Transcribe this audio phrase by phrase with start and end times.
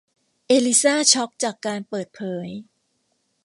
[0.47, 2.47] เอลิซ่าช็อคจากการเปิดเผย